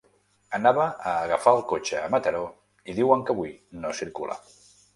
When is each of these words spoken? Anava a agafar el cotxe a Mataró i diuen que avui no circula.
Anava 0.57 0.85
a 1.09 1.11
agafar 1.25 1.53
el 1.59 1.61
cotxe 1.73 2.01
a 2.05 2.09
Mataró 2.15 2.41
i 2.93 2.99
diuen 3.01 3.25
que 3.29 3.37
avui 3.39 3.55
no 3.85 3.95
circula. 4.03 4.43